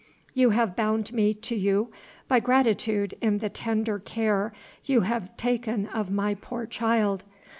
You 0.33 0.49
have 0.49 0.75
bound 0.75 1.13
me 1.13 1.31
to 1.35 1.55
you 1.55 1.91
by 2.27 2.39
gratitude 2.39 3.13
in 3.21 3.37
the 3.37 3.49
tender 3.51 3.99
care 3.99 4.51
you 4.83 5.01
have 5.01 5.37
taken 5.37 5.85
of 5.85 6.09
my 6.09 6.33
poor 6.33 6.65
child. 6.65 7.23